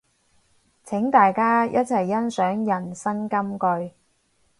[0.83, 3.93] 請大家一齊欣賞人生金句